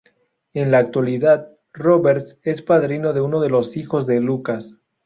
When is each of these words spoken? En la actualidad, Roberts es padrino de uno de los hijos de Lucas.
En 0.55 0.71
la 0.71 0.79
actualidad, 0.79 1.51
Roberts 1.73 2.39
es 2.41 2.63
padrino 2.63 3.13
de 3.13 3.21
uno 3.21 3.39
de 3.39 3.49
los 3.49 3.77
hijos 3.77 4.07
de 4.07 4.19
Lucas. 4.19 4.73